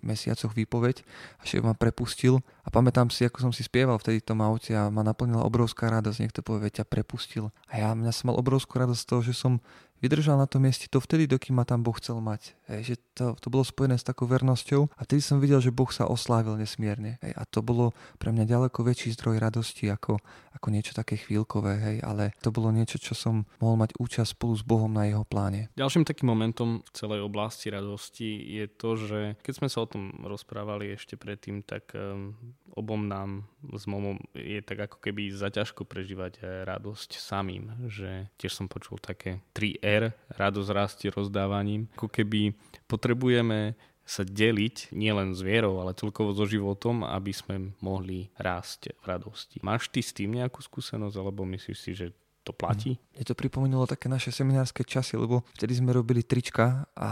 mesiacoch 0.03 0.51
výpoveď 0.51 0.99
a 1.39 1.43
šéf 1.47 1.63
ma 1.63 1.71
prepustil 1.71 2.43
a 2.63 2.67
pamätám 2.67 3.07
si, 3.07 3.23
ako 3.23 3.39
som 3.39 3.51
si 3.55 3.63
spieval 3.63 3.95
vtedy 3.95 4.19
v 4.19 4.27
tom 4.35 4.43
aute 4.43 4.75
a 4.75 4.91
ma 4.91 4.99
naplnila 4.99 5.47
obrovská 5.47 5.87
radosť, 5.87 6.19
niekto 6.19 6.41
povie, 6.43 6.67
ťa 6.75 6.83
prepustil. 6.91 7.55
A 7.71 7.87
ja 7.87 7.89
mňa 7.95 8.11
som 8.11 8.35
mal 8.35 8.39
obrovskú 8.39 8.75
radosť 8.75 8.99
z 8.99 9.07
toho, 9.07 9.21
že 9.23 9.33
som 9.35 9.63
vydržal 10.03 10.39
na 10.39 10.47
tom 10.49 10.65
mieste 10.65 10.87
to 10.91 10.99
vtedy, 10.99 11.27
dokým 11.27 11.55
ma 11.55 11.65
tam 11.67 11.83
Boh 11.83 11.95
chcel 11.95 12.19
mať. 12.19 12.55
Hej, 12.65 12.81
že 12.81 12.95
to, 13.13 13.25
to 13.37 13.47
bolo 13.53 13.61
spojené 13.61 13.95
s 13.95 14.07
takou 14.07 14.25
vernosťou 14.25 14.89
a 14.89 15.01
vtedy 15.05 15.21
som 15.21 15.37
videl, 15.37 15.61
že 15.61 15.75
Boh 15.75 15.89
sa 15.93 16.09
oslávil 16.09 16.57
nesmierne. 16.57 17.21
Hej, 17.21 17.33
a 17.37 17.43
to 17.45 17.61
bolo 17.61 17.93
pre 18.17 18.33
mňa 18.33 18.45
ďaleko 18.49 18.81
väčší 18.81 19.13
zdroj 19.13 19.37
radosti 19.37 19.87
ako, 19.87 20.17
ako 20.57 20.67
niečo 20.73 20.97
také 20.97 21.19
chvíľkové, 21.19 21.73
hej, 21.77 21.97
ale 22.01 22.33
to 22.41 22.49
bolo 22.49 22.73
niečo, 22.73 22.97
čo 22.97 23.13
som 23.13 23.45
mohol 23.61 23.77
mať 23.79 23.95
účasť 24.01 24.33
spolu 24.33 24.53
s 24.57 24.63
Bohom 24.65 24.89
na 24.89 25.05
jeho 25.05 25.23
pláne. 25.23 25.69
Ďalším 25.77 26.07
takým 26.07 26.31
momentom 26.31 26.81
v 26.81 26.91
celej 26.91 27.21
oblasti 27.21 27.69
radosti 27.69 28.29
je 28.61 28.65
to, 28.71 28.89
že 28.97 29.19
keď 29.45 29.53
sme 29.53 29.67
sa 29.69 29.85
o 29.85 29.89
tom 29.89 30.15
rozprávali 30.25 30.95
ešte 30.97 31.19
predtým, 31.19 31.61
tak 31.61 31.93
um, 31.93 32.33
obom 32.75 33.07
nám 33.07 33.47
s 33.71 33.87
momom 33.87 34.19
je 34.35 34.59
tak 34.59 34.91
ako 34.91 34.99
keby 34.99 35.31
zaťažko 35.31 35.87
prežívať 35.87 36.43
eh, 36.43 36.67
radosť 36.67 37.17
samým, 37.17 37.71
že 37.87 38.29
tiež 38.35 38.51
som 38.51 38.67
počul 38.67 38.99
také 38.99 39.41
3R, 39.55 40.11
radosť 40.35 40.69
rastie 40.75 41.09
rozdávaním, 41.09 41.87
ako 41.95 42.11
keby 42.11 42.53
potrebujeme 42.85 43.73
sa 44.05 44.21
deliť 44.21 44.93
nielen 44.93 45.33
s 45.33 45.41
vierou, 45.41 45.81
ale 45.81 45.97
celkovo 45.97 46.29
so 46.29 46.45
životom, 46.45 47.01
aby 47.01 47.33
sme 47.33 47.73
mohli 47.81 48.29
rásť 48.37 48.93
v 49.01 49.03
radosti. 49.09 49.57
Máš 49.65 49.89
ty 49.89 50.05
s 50.05 50.13
tým 50.13 50.37
nejakú 50.37 50.61
skúsenosť, 50.61 51.17
alebo 51.17 51.41
myslíš 51.41 51.77
si, 51.81 51.91
že 51.97 52.13
to 52.45 52.53
platí? 52.53 53.01
Mne 53.17 53.25
to 53.25 53.33
pripomenulo 53.33 53.89
také 53.89 54.05
naše 54.05 54.29
seminárske 54.29 54.85
časy, 54.85 55.17
lebo 55.17 55.41
vtedy 55.57 55.81
sme 55.81 55.89
robili 55.95 56.21
trička 56.21 56.85
a 56.93 57.11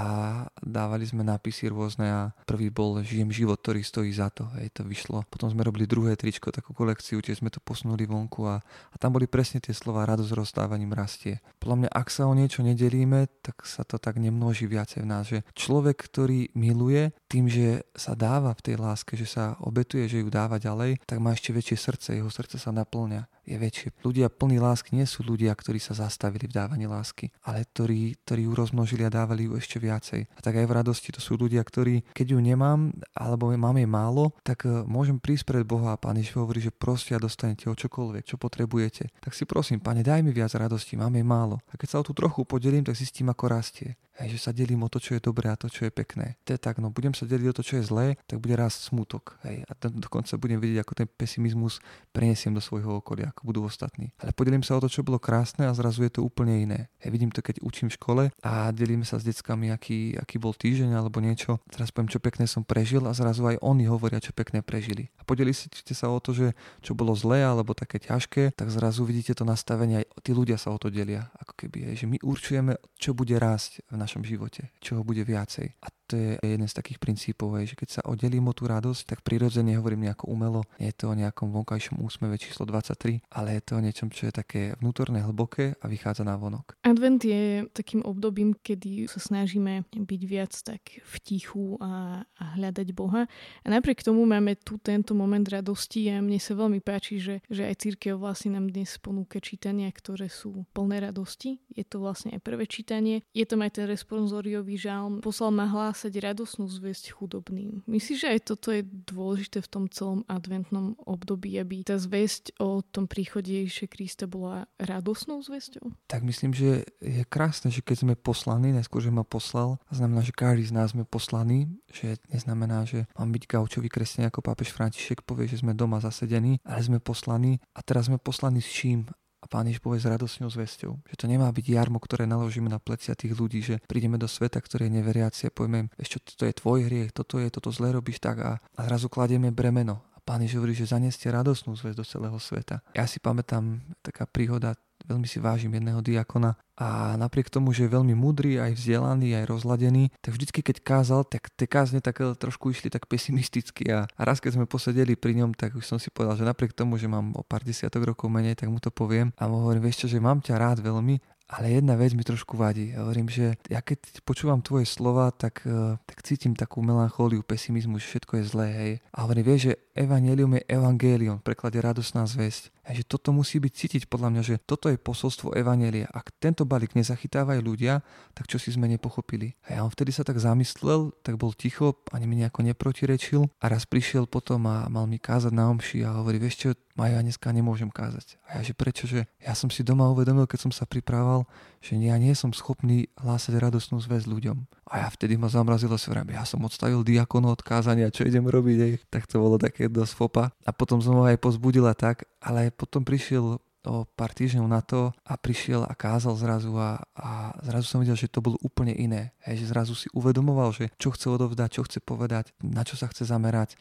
dávali 0.61 1.09
sme 1.09 1.25
nápisy 1.25 1.73
rôzne 1.73 2.05
a 2.05 2.21
prvý 2.45 2.69
bol 2.69 3.01
Žijem 3.01 3.33
život, 3.33 3.57
ktorý 3.57 3.81
stojí 3.81 4.13
za 4.13 4.29
to. 4.29 4.45
Hej, 4.59 4.77
to 4.77 4.81
vyšlo. 4.85 5.25
Potom 5.31 5.49
sme 5.49 5.65
robili 5.65 5.89
druhé 5.89 6.13
tričko, 6.13 6.53
takú 6.53 6.77
kolekciu, 6.77 7.23
tiež 7.23 7.41
sme 7.41 7.49
to 7.49 7.57
posunuli 7.57 8.05
vonku 8.05 8.45
a, 8.45 8.61
a 8.61 8.95
tam 9.01 9.17
boli 9.17 9.25
presne 9.25 9.63
tie 9.63 9.73
slova 9.73 10.05
radosť 10.05 10.31
rozdávaním 10.37 10.93
rastie. 10.93 11.41
Podľa 11.57 11.87
mňa, 11.87 11.89
ak 11.89 12.07
sa 12.13 12.29
o 12.29 12.37
niečo 12.37 12.61
nedelíme, 12.61 13.25
tak 13.41 13.65
sa 13.65 13.81
to 13.87 13.97
tak 13.97 14.21
nemnoží 14.21 14.69
viacej 14.69 15.01
v 15.01 15.09
nás, 15.09 15.23
že 15.31 15.41
človek, 15.57 15.97
ktorý 15.97 16.53
miluje 16.53 17.15
tým, 17.33 17.49
že 17.49 17.81
sa 17.97 18.13
dáva 18.13 18.53
v 18.53 18.61
tej 18.61 18.75
láske, 18.77 19.17
že 19.17 19.25
sa 19.25 19.57
obetuje, 19.65 20.05
že 20.05 20.21
ju 20.21 20.29
dáva 20.29 20.61
ďalej, 20.61 21.01
tak 21.09 21.17
má 21.17 21.33
ešte 21.33 21.49
väčšie 21.49 21.77
srdce, 21.81 22.07
jeho 22.13 22.29
srdce 22.29 22.61
sa 22.61 22.69
naplňa 22.69 23.25
je 23.43 23.57
väčšie. 23.59 23.89
Ľudia 24.05 24.31
plní 24.31 24.61
lásky 24.61 24.95
nie 24.95 25.03
sú 25.03 25.25
ľudia, 25.25 25.51
ktorí 25.51 25.81
sa 25.81 25.97
zastavili 25.97 26.47
v 26.47 26.55
dávaní 26.55 26.87
lásky, 26.87 27.33
ale 27.43 27.67
ktorí, 27.67 28.15
ktorí 28.23 28.47
ju 28.47 28.53
rozmnožili 28.55 29.03
a 29.03 29.11
dávali 29.11 29.51
ju 29.51 29.59
ešte 29.59 29.81
viacej. 29.81 30.31
A 30.31 30.39
tak 30.39 30.61
aj 30.61 30.65
v 30.69 30.75
radosti 30.79 31.09
to 31.11 31.19
sú 31.19 31.35
ľudia, 31.35 31.59
ktorí, 31.59 32.07
keď 32.15 32.37
ju 32.37 32.39
nemám, 32.39 32.95
alebo 33.11 33.51
mám 33.51 33.75
jej 33.75 33.89
málo, 33.89 34.31
tak 34.47 34.63
e, 34.63 34.87
môžem 34.87 35.19
prísť 35.19 35.43
pred 35.49 35.65
Boha 35.67 35.91
a 35.91 35.99
Pán 35.99 36.15
Ježiš 36.15 36.39
hovorí, 36.39 36.63
že 36.63 36.71
proste 36.71 37.17
a 37.17 37.19
dostanete 37.19 37.67
o 37.67 37.75
čokoľvek, 37.75 38.23
čo 38.23 38.39
potrebujete. 38.39 39.11
Tak 39.19 39.35
si 39.35 39.43
prosím, 39.43 39.83
Pane, 39.83 40.05
daj 40.05 40.23
mi 40.23 40.31
viac 40.31 40.55
radosti, 40.55 40.95
mám 40.95 41.11
jej 41.11 41.27
málo. 41.27 41.59
A 41.67 41.75
keď 41.75 41.87
sa 41.89 41.99
o 41.99 42.07
tú 42.07 42.15
trochu 42.15 42.47
podelím, 42.47 42.87
tak 42.87 42.95
zistím, 42.95 43.27
ako 43.27 43.51
rastie. 43.51 43.99
Hej, 44.21 44.37
že 44.37 44.39
sa 44.45 44.51
delím 44.53 44.85
o 44.85 44.89
to, 44.93 45.01
čo 45.01 45.17
je 45.17 45.21
dobré 45.25 45.49
a 45.49 45.57
to, 45.57 45.65
čo 45.65 45.89
je 45.89 45.91
pekné. 45.91 46.37
To 46.45 46.53
je 46.53 46.59
tak, 46.61 46.77
no 46.77 46.93
budem 46.93 47.17
sa 47.17 47.25
deliť 47.25 47.47
o 47.49 47.57
to, 47.57 47.65
čo 47.65 47.81
je 47.81 47.83
zlé, 47.89 48.07
tak 48.29 48.37
bude 48.37 48.53
rásť 48.53 48.93
smutok. 48.93 49.41
Hej, 49.41 49.65
a 49.65 49.73
ten, 49.73 49.89
dokonca 49.89 50.37
budem 50.37 50.61
vidieť, 50.61 50.85
ako 50.85 50.93
ten 50.93 51.09
pesimizmus 51.09 51.81
prenesiem 52.13 52.53
do 52.53 52.61
svojho 52.61 53.01
okolia, 53.01 53.33
ako 53.33 53.41
budú 53.49 53.59
ostatní. 53.65 54.13
Ale 54.21 54.29
podelím 54.37 54.61
sa 54.61 54.77
o 54.77 54.83
to, 54.85 54.85
čo 54.85 55.01
bolo 55.01 55.17
krásne 55.17 55.65
a 55.65 55.73
zrazu 55.73 56.05
je 56.05 56.13
to 56.13 56.21
úplne 56.21 56.53
iné. 56.53 56.93
Hej, 57.01 57.09
vidím 57.09 57.33
to, 57.33 57.41
keď 57.41 57.65
učím 57.65 57.89
v 57.89 57.97
škole 57.97 58.23
a 58.45 58.69
delíme 58.69 59.01
sa 59.01 59.17
s 59.17 59.25
deckami, 59.25 59.73
aký, 59.73 60.13
aký 60.13 60.37
bol 60.37 60.53
týždeň 60.53 60.93
alebo 60.93 61.17
niečo. 61.17 61.57
Teraz 61.73 61.89
poviem, 61.89 62.13
čo 62.13 62.21
pekné 62.21 62.45
som 62.45 62.61
prežil 62.61 63.01
a 63.09 63.17
zrazu 63.17 63.41
aj 63.49 63.57
oni 63.65 63.89
hovoria, 63.89 64.21
čo 64.21 64.29
pekné 64.29 64.61
prežili. 64.61 65.09
A 65.17 65.25
podelili 65.25 65.57
ste 65.57 65.95
sa 65.97 66.13
o 66.13 66.21
to, 66.21 66.37
že 66.37 66.53
čo 66.85 66.93
bolo 66.93 67.17
zlé 67.17 67.41
alebo 67.41 67.73
také 67.73 67.97
ťažké, 67.97 68.53
tak 68.53 68.69
zrazu 68.69 69.09
vidíte 69.09 69.33
to 69.33 69.41
nastavenie, 69.41 70.05
aj 70.05 70.21
tí 70.21 70.37
ľudia 70.37 70.61
sa 70.61 70.69
o 70.69 70.77
to 70.77 70.93
delia. 70.93 71.33
Ako 71.41 71.57
keby, 71.57 71.89
hej, 71.89 72.05
že 72.05 72.05
my 72.05 72.21
určujeme, 72.21 72.77
čo 73.01 73.17
bude 73.17 73.33
rásť 73.41 73.81
v 73.89 74.02
našom 74.03 74.27
živote, 74.27 74.75
čoho 74.83 75.07
bude 75.07 75.23
viacej. 75.23 75.79
A 75.79 75.87
to 76.13 76.21
je 76.21 76.37
jeden 76.45 76.69
z 76.69 76.77
takých 76.77 77.01
princípov, 77.01 77.57
že 77.65 77.73
keď 77.73 77.89
sa 77.89 78.01
oddelím 78.05 78.45
o 78.45 78.53
tú 78.53 78.69
radosť, 78.69 79.01
tak 79.09 79.19
prirodzene 79.25 79.73
hovorím 79.81 80.05
nejako 80.05 80.29
umelo. 80.29 80.61
Nie 80.77 80.93
je 80.93 81.01
to 81.01 81.09
o 81.09 81.17
nejakom 81.17 81.49
vonkajšom 81.49 82.05
úsmeve 82.05 82.37
číslo 82.37 82.69
23, 82.69 83.25
ale 83.33 83.57
je 83.57 83.61
to 83.65 83.71
o 83.73 83.81
niečom, 83.81 84.13
čo 84.13 84.29
je 84.29 84.33
také 84.37 84.77
vnútorné, 84.77 85.25
hlboké 85.25 85.73
a 85.81 85.89
vychádza 85.89 86.21
na 86.21 86.37
vonok. 86.37 86.77
Advent 86.85 87.25
je 87.25 87.65
takým 87.73 88.05
obdobím, 88.05 88.53
kedy 88.53 89.09
sa 89.09 89.17
snažíme 89.17 89.89
byť 89.89 90.21
viac 90.29 90.53
tak 90.53 91.01
v 91.01 91.15
tichu 91.25 91.81
a, 91.81 92.21
a 92.21 92.43
hľadať 92.61 92.93
Boha. 92.93 93.25
A 93.65 93.67
napriek 93.73 94.05
tomu 94.05 94.21
máme 94.29 94.53
tu 94.61 94.77
tento 94.77 95.17
moment 95.17 95.49
radosti 95.49 96.13
a 96.13 96.21
mne 96.21 96.37
sa 96.37 96.53
veľmi 96.53 96.77
páči, 96.77 97.17
že, 97.17 97.41
že 97.49 97.65
aj 97.65 97.89
církev 97.89 98.21
vlastne 98.21 98.53
nám 98.53 98.69
dnes 98.69 99.01
ponúka 99.01 99.41
čítania, 99.41 99.89
ktoré 99.89 100.29
sú 100.29 100.61
plné 100.77 101.09
radosti. 101.09 101.57
Je 101.73 101.81
to 101.81 102.05
vlastne 102.05 102.37
aj 102.37 102.41
prvé 102.45 102.69
čítanie. 102.69 103.25
Je 103.33 103.49
tam 103.49 103.65
aj 103.65 103.81
ten 103.81 103.89
responsoriový 103.89 104.77
žalm. 104.77 105.17
Poslal 105.17 105.49
ma 105.49 105.65
hlas 105.65 106.02
hlásať 106.03 106.19
radosnú 106.19 106.67
zväzť 106.67 107.15
chudobným. 107.15 107.87
Myslíš, 107.87 108.27
že 108.27 108.31
aj 108.35 108.39
toto 108.43 108.75
je 108.75 108.83
dôležité 108.83 109.63
v 109.63 109.71
tom 109.71 109.83
celom 109.87 110.27
adventnom 110.27 110.99
období, 111.07 111.55
aby 111.55 111.87
tá 111.87 111.95
zväzť 111.95 112.59
o 112.59 112.83
tom 112.83 113.07
príchode 113.07 113.47
Ježiša 113.47 113.87
Krista 113.87 114.25
bola 114.27 114.67
radosnou 114.75 115.39
zväzťou? 115.39 116.11
Tak 116.11 116.27
myslím, 116.27 116.51
že 116.51 116.83
je 116.99 117.23
krásne, 117.23 117.71
že 117.71 117.79
keď 117.79 118.03
sme 118.03 118.13
poslaní, 118.19 118.75
neskôr, 118.75 118.99
že 118.99 119.15
ma 119.15 119.23
poslal, 119.23 119.79
a 119.87 119.91
znamená, 119.95 120.19
že 120.19 120.35
každý 120.35 120.67
z 120.67 120.75
nás 120.75 120.91
sme 120.91 121.07
poslaní, 121.07 121.71
že 121.87 122.19
neznamená, 122.27 122.83
že 122.83 123.07
mám 123.15 123.31
byť 123.31 123.43
gaučový 123.47 123.87
kresťan 123.87 124.27
ako 124.27 124.43
pápež 124.43 124.75
František 124.75 125.23
povie, 125.23 125.47
že 125.47 125.63
sme 125.63 125.71
doma 125.71 126.03
zasedení, 126.03 126.59
ale 126.67 126.83
sme 126.83 126.99
poslaní 126.99 127.63
a 127.71 127.79
teraz 127.79 128.11
sme 128.11 128.19
poslaní 128.19 128.59
s 128.59 128.67
čím? 128.67 129.07
Pán 129.53 129.69
Ježiš 129.69 129.85
povie 129.85 130.01
s 130.01 130.09
radosňou 130.09 130.49
zväzťou, 130.49 130.91
že 131.05 131.13
to 131.13 131.29
nemá 131.29 131.45
byť 131.53 131.65
jarmo, 131.77 132.01
ktoré 132.01 132.25
naložíme 132.25 132.73
na 132.73 132.81
plecia 132.81 133.13
tých 133.13 133.37
ľudí, 133.37 133.61
že 133.61 133.77
prídeme 133.85 134.17
do 134.17 134.25
sveta, 134.25 134.57
ktorý 134.57 134.89
je 134.89 134.97
neveriaci 134.97 135.41
a 135.45 135.53
povieme, 135.53 135.93
ešte 136.01 136.33
to 136.33 136.49
je 136.49 136.57
tvoj 136.57 136.89
hriech, 136.89 137.13
toto 137.13 137.37
je, 137.37 137.53
toto 137.53 137.69
zle 137.69 137.93
robíš 137.93 138.17
tak 138.17 138.41
a, 138.41 138.57
a 138.57 138.81
zrazu 138.89 139.13
kladieme 139.13 139.53
bremeno. 139.53 140.01
Pán 140.25 140.41
Ježiš 140.41 140.57
hovorí, 140.57 140.73
že 140.73 140.89
zaneste 140.89 141.29
radosnú 141.29 141.77
zväzť 141.77 141.97
do 142.01 142.05
celého 142.07 142.37
sveta. 142.41 142.81
Ja 142.97 143.05
si 143.05 143.21
pamätám 143.21 143.85
taká 144.01 144.25
príhoda 144.25 144.73
veľmi 145.07 145.27
si 145.27 145.37
vážim 145.39 145.73
jedného 145.73 145.99
diakona 145.99 146.55
a 146.73 147.13
napriek 147.21 147.53
tomu, 147.53 147.69
že 147.69 147.85
je 147.85 147.93
veľmi 147.93 148.17
múdry, 148.17 148.57
aj 148.57 148.73
vzdelaný, 148.73 149.37
aj 149.37 149.45
rozladený, 149.45 150.09
tak 150.25 150.33
vždycky 150.33 150.65
keď 150.65 150.81
kázal, 150.81 151.21
tak 151.27 151.53
tie 151.53 151.69
kázne 151.69 152.01
tak 152.01 152.17
trošku 152.17 152.73
išli 152.73 152.89
tak 152.89 153.05
pesimisticky 153.05 153.93
a, 153.93 154.09
a 154.09 154.21
raz 154.25 154.41
keď 154.41 154.57
sme 154.57 154.65
posedeli 154.65 155.13
pri 155.13 155.37
ňom, 155.37 155.53
tak 155.53 155.77
už 155.77 155.85
som 155.85 156.01
si 156.01 156.09
povedal, 156.09 156.41
že 156.41 156.49
napriek 156.49 156.73
tomu, 156.73 156.97
že 156.97 157.05
mám 157.05 157.37
o 157.37 157.45
pár 157.45 157.61
desiatok 157.61 158.09
rokov 158.09 158.27
menej, 158.33 158.57
tak 158.57 158.73
mu 158.73 158.81
to 158.81 158.89
poviem 158.89 159.29
a 159.37 159.45
mu 159.45 159.61
hovorím, 159.61 159.85
vieš 159.85 160.05
čo, 160.05 160.07
že 160.09 160.23
mám 160.23 160.41
ťa 160.41 160.57
rád 160.57 160.81
veľmi, 160.81 161.21
ale 161.53 161.77
jedna 161.77 161.93
vec 161.93 162.17
mi 162.17 162.25
trošku 162.25 162.57
vadí. 162.57 162.97
Ja 162.97 163.05
hovorím, 163.05 163.29
že 163.29 163.61
ja 163.69 163.85
keď 163.85 164.25
počúvam 164.25 164.65
tvoje 164.65 164.89
slova, 164.89 165.29
tak, 165.29 165.61
eh, 165.69 166.01
tak 166.09 166.25
cítim 166.25 166.57
takú 166.57 166.81
melanchóliu, 166.81 167.45
pesimizmu, 167.45 168.01
že 168.01 168.09
všetko 168.17 168.41
je 168.41 168.43
zlé. 168.49 168.67
Hej. 168.73 168.93
A 169.13 169.29
hovorím, 169.29 169.45
vieš, 169.53 169.61
že 169.69 169.73
evanelium 169.93 170.57
je 170.57 170.65
evangelion, 170.65 171.37
v 171.37 171.45
preklade 171.45 171.77
radosná 171.77 172.25
zväzť. 172.25 172.73
A 172.83 172.91
že 172.91 173.07
toto 173.07 173.31
musí 173.31 173.63
byť 173.63 173.73
cítiť 173.73 174.03
podľa 174.11 174.29
mňa, 174.35 174.41
že 174.43 174.55
toto 174.59 174.91
je 174.91 174.99
posolstvo 174.99 175.55
Evanelia. 175.55 176.11
Ak 176.11 176.35
tento 176.35 176.67
balík 176.67 176.99
nezachytávajú 176.99 177.63
ľudia, 177.63 178.03
tak 178.35 178.51
čo 178.51 178.59
si 178.59 178.75
sme 178.75 178.91
nepochopili. 178.91 179.55
A 179.71 179.79
ja 179.79 179.87
on 179.87 179.91
vtedy 179.93 180.11
sa 180.11 180.27
tak 180.27 180.35
zamyslel, 180.35 181.15
tak 181.23 181.39
bol 181.39 181.55
ticho, 181.55 182.03
ani 182.11 182.27
mi 182.27 182.35
nejako 182.43 182.67
neprotirečil 182.67 183.47
a 183.63 183.65
raz 183.71 183.87
prišiel 183.87 184.27
potom 184.27 184.67
a 184.67 184.91
mal 184.91 185.07
mi 185.07 185.15
kázať 185.15 185.55
na 185.55 185.71
omši 185.71 186.03
a 186.03 186.19
hovorí, 186.19 186.43
vieš 186.43 186.55
čo, 186.59 186.69
Maja, 186.93 187.25
dneska 187.25 187.49
nemôžem 187.49 187.89
kázať. 187.89 188.37
A 188.45 188.61
ja, 188.61 188.69
že 188.69 188.77
prečo, 188.77 189.09
že 189.09 189.25
ja 189.41 189.57
som 189.57 189.73
si 189.73 189.81
doma 189.81 190.13
uvedomil, 190.13 190.45
keď 190.45 190.69
som 190.69 190.71
sa 190.71 190.85
priprával, 190.85 191.49
že 191.81 191.97
ja 191.97 192.13
nie 192.21 192.37
som 192.37 192.53
schopný 192.53 193.09
hlásať 193.17 193.57
radosnú 193.57 193.97
zväz 193.97 194.29
ľuďom. 194.29 194.69
A 194.93 195.01
ja 195.01 195.09
vtedy 195.09 195.33
ma 195.33 195.49
zamrazilo 195.49 195.97
si 195.97 196.13
ja 196.13 196.45
som 196.45 196.61
odstavil 196.61 197.01
diakonu 197.01 197.49
od 197.49 197.65
kázania, 197.65 198.13
čo 198.13 198.29
idem 198.29 198.45
robiť, 198.45 198.77
aj. 198.77 198.91
tak 199.09 199.25
to 199.25 199.41
bolo 199.41 199.57
také 199.57 199.89
dosť 199.89 200.13
fopa. 200.13 200.53
A 200.69 200.69
potom 200.69 201.01
som 201.01 201.17
ho 201.17 201.25
aj 201.25 201.41
pozbudila 201.41 201.97
tak, 201.97 202.29
ale 202.37 202.69
potom 202.69 203.01
prišiel 203.01 203.57
o 203.83 204.07
pár 204.07 204.31
týždňov 204.31 204.67
na 204.69 204.79
to 204.79 205.11
a 205.27 205.33
prišiel 205.35 205.83
a 205.83 205.91
kázal 205.97 206.39
zrazu 206.39 206.71
a, 206.79 207.03
a 207.17 207.57
zrazu 207.65 207.85
som 207.89 207.99
videl, 207.99 208.15
že 208.15 208.31
to 208.31 208.39
bolo 208.39 208.55
úplne 208.63 208.95
iné. 208.95 209.35
Hej, 209.43 209.65
že 209.65 209.71
zrazu 209.75 209.93
si 209.97 210.07
uvedomoval, 210.15 210.71
že 210.71 210.93
čo 210.95 211.11
chce 211.11 211.27
odovzdať, 211.27 211.69
čo 211.73 211.81
chce 211.83 211.99
povedať, 211.99 212.55
na 212.63 212.87
čo 212.87 212.95
sa 212.95 213.11
chce 213.11 213.27
zamerať. 213.27 213.75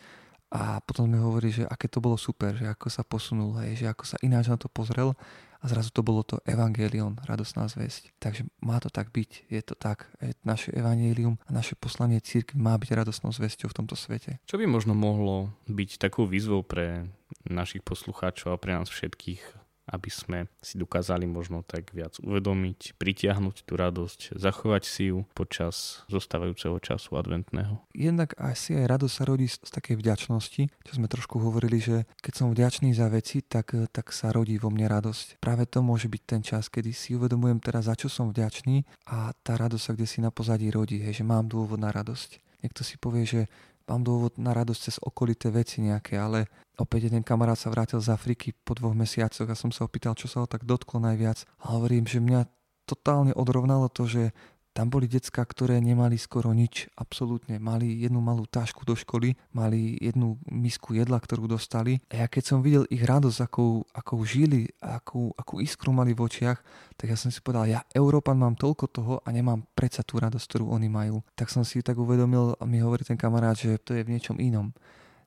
A 0.52 0.84
potom 0.84 1.08
mi 1.08 1.16
hovorí, 1.16 1.48
že 1.48 1.64
aké 1.64 1.88
to 1.88 2.04
bolo 2.04 2.20
super, 2.20 2.52
že 2.52 2.68
ako 2.68 2.92
sa 2.92 3.00
posunul, 3.00 3.56
hej, 3.64 3.80
že 3.80 3.86
ako 3.88 4.04
sa 4.04 4.20
ináč 4.20 4.52
na 4.52 4.60
to 4.60 4.68
pozrel 4.68 5.16
a 5.62 5.64
zrazu 5.64 5.88
to 5.94 6.04
bolo 6.04 6.20
to 6.26 6.42
evangelion, 6.44 7.16
radosná 7.24 7.70
zväzť. 7.70 8.12
Takže 8.20 8.44
má 8.60 8.76
to 8.82 8.92
tak 8.92 9.14
byť, 9.14 9.48
je 9.48 9.62
to 9.64 9.72
tak. 9.78 10.12
Je 10.20 10.36
naše 10.44 10.74
evangelium 10.74 11.40
a 11.46 11.50
naše 11.54 11.78
poslanie 11.78 12.20
církvy 12.20 12.58
má 12.60 12.76
byť 12.76 12.90
radosnou 12.92 13.32
zväzťou 13.32 13.70
v 13.70 13.76
tomto 13.80 13.96
svete. 13.96 14.42
Čo 14.44 14.60
by 14.60 14.68
možno 14.68 14.92
mohlo 14.92 15.54
byť 15.70 16.02
takou 16.02 16.28
výzvou 16.28 16.66
pre 16.66 17.08
našich 17.48 17.80
poslucháčov 17.86 18.52
a 18.52 18.60
pre 18.60 18.76
nás 18.76 18.90
všetkých 18.90 19.61
aby 19.90 20.10
sme 20.10 20.38
si 20.62 20.78
dokázali 20.78 21.26
možno 21.26 21.66
tak 21.66 21.90
viac 21.90 22.18
uvedomiť, 22.22 22.94
pritiahnuť 22.96 23.66
tú 23.66 23.74
radosť, 23.74 24.38
zachovať 24.38 24.82
si 24.86 25.10
ju 25.10 25.26
počas 25.34 26.06
zostávajúceho 26.06 26.78
času 26.78 27.18
adventného. 27.18 27.82
Jednak 27.96 28.38
asi 28.38 28.78
aj 28.78 28.86
radosť 28.98 29.14
sa 29.14 29.24
rodí 29.26 29.46
z, 29.50 29.58
takej 29.66 29.98
vďačnosti, 29.98 30.62
čo 30.70 30.92
sme 30.92 31.10
trošku 31.10 31.42
hovorili, 31.42 31.82
že 31.82 32.06
keď 32.22 32.32
som 32.34 32.54
vďačný 32.54 32.94
za 32.94 33.10
veci, 33.10 33.42
tak, 33.42 33.74
tak 33.90 34.14
sa 34.14 34.30
rodí 34.30 34.54
vo 34.60 34.70
mne 34.70 34.86
radosť. 34.86 35.42
Práve 35.42 35.66
to 35.66 35.82
môže 35.82 36.06
byť 36.06 36.22
ten 36.22 36.42
čas, 36.44 36.70
kedy 36.70 36.94
si 36.94 37.18
uvedomujem 37.18 37.58
teraz, 37.58 37.90
za 37.90 37.98
čo 37.98 38.06
som 38.06 38.30
vďačný 38.30 38.86
a 39.10 39.34
tá 39.42 39.58
radosť 39.58 39.82
sa 39.82 39.92
kde 39.92 40.06
si 40.06 40.18
na 40.22 40.30
pozadí 40.30 40.70
rodí, 40.70 41.02
hej, 41.02 41.22
že 41.22 41.24
mám 41.26 41.50
dôvod 41.50 41.80
na 41.82 41.90
radosť. 41.90 42.38
Niekto 42.62 42.86
si 42.86 42.94
povie, 42.94 43.26
že 43.26 43.40
mám 43.88 44.02
dôvod 44.06 44.38
na 44.38 44.52
radosť 44.54 44.80
cez 44.80 44.96
okolité 45.02 45.50
veci 45.50 45.82
nejaké, 45.82 46.18
ale 46.18 46.50
opäť 46.78 47.10
jeden 47.10 47.22
kamarát 47.26 47.58
sa 47.58 47.70
vrátil 47.70 47.98
z 47.98 48.12
Afriky 48.12 48.52
po 48.52 48.74
dvoch 48.74 48.94
mesiacoch 48.94 49.48
a 49.48 49.58
som 49.58 49.70
sa 49.70 49.86
opýtal, 49.86 50.16
čo 50.18 50.26
sa 50.26 50.42
ho 50.42 50.46
tak 50.46 50.66
dotklo 50.66 51.02
najviac. 51.02 51.44
A 51.62 51.74
hovorím, 51.76 52.06
že 52.06 52.22
mňa 52.22 52.46
totálne 52.86 53.32
odrovnalo 53.32 53.86
to, 53.88 54.10
že 54.10 54.34
tam 54.72 54.88
boli 54.88 55.04
decka, 55.04 55.44
ktoré 55.44 55.76
nemali 55.84 56.16
skoro 56.16 56.56
nič, 56.56 56.88
absolútne. 56.96 57.60
Mali 57.60 58.00
jednu 58.00 58.24
malú 58.24 58.48
tášku 58.48 58.88
do 58.88 58.96
školy, 58.96 59.36
mali 59.52 60.00
jednu 60.00 60.40
misku 60.48 60.96
jedla, 60.96 61.20
ktorú 61.20 61.44
dostali. 61.44 62.00
A 62.08 62.24
ja 62.24 62.26
keď 62.26 62.42
som 62.42 62.58
videl 62.64 62.88
ich 62.88 63.04
radosť, 63.04 63.38
akou, 63.44 63.84
akou 63.92 64.18
žili, 64.24 64.72
akú, 64.80 65.36
akú 65.36 65.60
iskru 65.60 65.92
mali 65.92 66.16
v 66.16 66.24
očiach, 66.24 66.58
tak 66.96 67.12
ja 67.12 67.16
som 67.20 67.28
si 67.28 67.44
povedal, 67.44 67.68
ja 67.68 67.80
Európan 67.92 68.40
mám 68.40 68.56
toľko 68.56 68.84
toho 68.88 69.14
a 69.20 69.28
nemám 69.28 69.68
predsa 69.76 70.00
tú 70.00 70.16
radosť, 70.16 70.44
ktorú 70.48 70.72
oni 70.72 70.88
majú. 70.88 71.20
Tak 71.36 71.52
som 71.52 71.68
si 71.68 71.84
tak 71.84 72.00
uvedomil 72.00 72.56
a 72.56 72.64
mi 72.64 72.80
hovorí 72.80 73.04
ten 73.04 73.20
kamarát, 73.20 73.54
že 73.54 73.76
to 73.76 73.92
je 73.92 74.02
v 74.02 74.12
niečom 74.16 74.40
inom. 74.40 74.72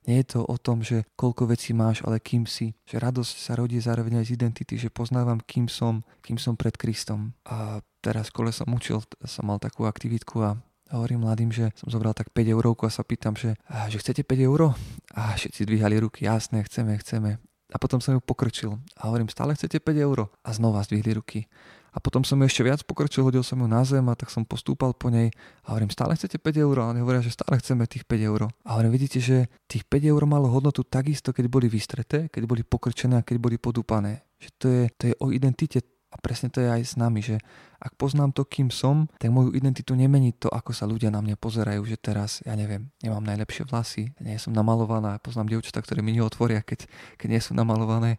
Nie 0.06 0.22
je 0.22 0.38
to 0.38 0.40
o 0.46 0.54
tom, 0.54 0.86
že 0.86 1.02
koľko 1.18 1.50
vecí 1.50 1.74
máš, 1.74 1.98
ale 2.06 2.22
kým 2.22 2.46
si. 2.46 2.78
Že 2.86 3.02
radosť 3.10 3.34
sa 3.42 3.58
rodí 3.58 3.82
zároveň 3.82 4.22
aj 4.22 4.30
z 4.30 4.34
identity, 4.38 4.78
že 4.78 4.86
poznávam, 4.86 5.42
kým 5.42 5.66
som, 5.66 6.06
kým 6.22 6.38
som 6.38 6.54
pred 6.54 6.78
Kristom. 6.78 7.34
A 7.42 7.82
teraz 8.06 8.30
v 8.30 8.32
škole 8.38 8.50
som 8.54 8.70
učil, 8.70 9.02
som 9.26 9.50
mal 9.50 9.58
takú 9.58 9.82
aktivitku 9.82 10.38
a 10.38 10.54
hovorím 10.94 11.26
mladým, 11.26 11.50
že 11.50 11.74
som 11.74 11.90
zobral 11.90 12.14
tak 12.14 12.30
5 12.30 12.54
eurovku 12.54 12.86
a 12.86 12.94
sa 12.94 13.02
pýtam, 13.02 13.34
že, 13.34 13.58
že 13.90 13.98
chcete 13.98 14.22
5 14.22 14.46
euro? 14.46 14.78
A 15.18 15.34
všetci 15.34 15.66
dvíhali 15.66 15.98
ruky, 15.98 16.30
jasné, 16.30 16.62
chceme, 16.62 16.94
chceme. 17.02 17.42
A 17.74 17.76
potom 17.82 17.98
som 17.98 18.14
ju 18.14 18.22
pokrčil 18.22 18.78
a 18.94 19.10
hovorím, 19.10 19.26
stále 19.26 19.58
chcete 19.58 19.82
5 19.82 20.06
euro? 20.06 20.30
A 20.46 20.54
znova 20.54 20.86
zdvihli 20.86 21.18
ruky. 21.18 21.50
A 21.90 21.98
potom 21.98 22.22
som 22.22 22.36
ju 22.38 22.44
ešte 22.44 22.60
viac 22.60 22.84
pokročil, 22.84 23.24
hodil 23.24 23.40
som 23.40 23.56
ju 23.56 23.66
na 23.66 23.80
zem 23.80 24.04
a 24.04 24.14
tak 24.14 24.28
som 24.28 24.44
postúpal 24.44 24.92
po 24.92 25.08
nej 25.08 25.32
a 25.64 25.72
hovorím, 25.72 25.88
stále 25.88 26.12
chcete 26.12 26.36
5 26.38 26.62
eur? 26.62 26.76
A 26.78 26.92
oni 26.92 27.00
hovoria, 27.00 27.24
že 27.24 27.32
stále 27.32 27.56
chceme 27.56 27.88
tých 27.88 28.04
5 28.04 28.28
eur. 28.30 28.52
A 28.52 28.68
hovorím, 28.76 28.92
vidíte, 28.94 29.18
že 29.18 29.48
tých 29.64 29.88
5 29.88 30.12
eur 30.12 30.22
malo 30.28 30.46
hodnotu 30.52 30.84
takisto, 30.84 31.32
keď 31.32 31.48
boli 31.48 31.72
vystreté, 31.72 32.28
keď 32.28 32.42
boli 32.44 32.62
pokrčené 32.62 33.18
a 33.18 33.26
keď 33.26 33.36
boli 33.40 33.56
podúpané. 33.56 34.28
Že 34.36 34.48
to 34.60 34.66
je, 34.68 34.82
to 34.92 35.02
je 35.08 35.14
o 35.24 35.26
identite 35.32 35.80
a 36.16 36.20
presne 36.24 36.48
to 36.48 36.64
je 36.64 36.72
aj 36.72 36.82
s 36.82 36.94
nami, 36.96 37.20
že 37.20 37.36
ak 37.76 37.92
poznám 38.00 38.32
to, 38.32 38.48
kým 38.48 38.72
som, 38.72 39.04
tak 39.20 39.28
moju 39.28 39.52
identitu 39.52 39.92
nemení 39.92 40.32
to, 40.32 40.48
ako 40.48 40.72
sa 40.72 40.88
ľudia 40.88 41.12
na 41.12 41.20
mňa 41.20 41.36
pozerajú, 41.36 41.84
že 41.84 42.00
teraz, 42.00 42.40
ja 42.48 42.56
neviem, 42.56 42.88
nemám 43.04 43.20
najlepšie 43.20 43.68
vlasy, 43.68 44.16
nie 44.24 44.40
som 44.40 44.56
namalovaná, 44.56 45.20
poznám 45.20 45.52
dievčatá, 45.52 45.84
ktoré 45.84 46.00
mi 46.00 46.16
neotvoria, 46.16 46.64
keď, 46.64 46.88
keď 47.20 47.28
nie 47.28 47.42
sú 47.44 47.52
namalované, 47.52 48.16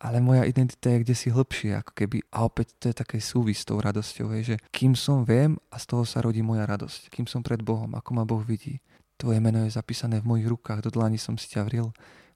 ale 0.00 0.24
moja 0.24 0.48
identita 0.48 0.88
je 0.88 1.04
kde 1.04 1.14
si 1.16 1.28
hĺbšie, 1.28 1.80
ako 1.84 1.92
keby. 1.92 2.24
A 2.32 2.48
opäť 2.48 2.76
to 2.80 2.84
je 2.88 2.96
také 2.96 3.20
súvis 3.20 3.60
s 3.60 3.68
tou 3.68 3.76
radosťou, 3.80 4.32
hej, 4.36 4.42
že 4.42 4.56
kým 4.72 4.96
som 4.96 5.24
viem 5.24 5.60
a 5.68 5.76
z 5.76 5.84
toho 5.84 6.04
sa 6.08 6.24
rodí 6.24 6.40
moja 6.40 6.64
radosť. 6.64 7.12
Kým 7.12 7.28
som 7.28 7.44
pred 7.44 7.60
Bohom, 7.60 7.92
ako 7.92 8.10
ma 8.16 8.24
Boh 8.24 8.40
vidí. 8.40 8.80
Tvoje 9.20 9.40
meno 9.40 9.64
je 9.64 9.72
zapísané 9.72 10.20
v 10.20 10.28
mojich 10.28 10.48
rukách, 10.48 10.84
do 10.84 10.90
dlani 10.92 11.20
som 11.20 11.36
si 11.36 11.48
ťa 11.48 11.64
vril, 11.68 11.92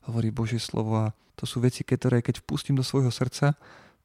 hovorí 0.09 0.33
Božie 0.33 0.61
slovo 0.61 0.97
a 0.97 1.13
to 1.37 1.45
sú 1.45 1.61
veci, 1.61 1.85
ktoré 1.85 2.25
keď 2.25 2.41
vpustím 2.43 2.75
do 2.75 2.83
svojho 2.87 3.13
srdca, 3.13 3.55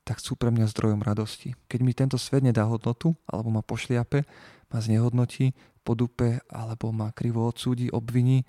tak 0.04 0.20
sú 0.20 0.36
pre 0.36 0.52
mňa 0.52 0.68
zdrojom 0.72 1.02
radosti. 1.02 1.56
Keď 1.72 1.80
mi 1.80 1.96
tento 1.96 2.20
svet 2.20 2.44
nedá 2.44 2.68
hodnotu, 2.68 3.16
alebo 3.28 3.50
ma 3.52 3.64
pošliape, 3.64 4.28
ma 4.72 4.80
znehodnotí, 4.80 5.56
podupe, 5.84 6.44
alebo 6.52 6.92
ma 6.92 7.12
krivo 7.16 7.48
odsúdi, 7.48 7.92
obviní, 7.92 8.44